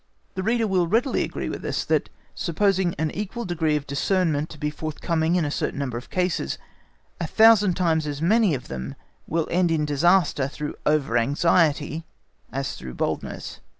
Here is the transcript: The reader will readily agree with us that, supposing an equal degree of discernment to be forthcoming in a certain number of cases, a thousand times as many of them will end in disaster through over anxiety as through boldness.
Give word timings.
The 0.33 0.41
reader 0.41 0.65
will 0.65 0.87
readily 0.87 1.21
agree 1.23 1.47
with 1.47 1.63
us 1.63 1.85
that, 1.85 2.09
supposing 2.33 2.95
an 2.95 3.11
equal 3.11 3.45
degree 3.45 3.75
of 3.75 3.85
discernment 3.85 4.49
to 4.49 4.57
be 4.57 4.71
forthcoming 4.71 5.35
in 5.35 5.45
a 5.45 5.51
certain 5.51 5.77
number 5.77 5.95
of 5.95 6.09
cases, 6.09 6.57
a 7.19 7.27
thousand 7.27 7.75
times 7.75 8.07
as 8.07 8.19
many 8.19 8.55
of 8.55 8.67
them 8.67 8.95
will 9.27 9.47
end 9.51 9.69
in 9.69 9.85
disaster 9.85 10.47
through 10.47 10.73
over 10.87 11.19
anxiety 11.19 12.03
as 12.51 12.73
through 12.73 12.95
boldness. 12.95 13.59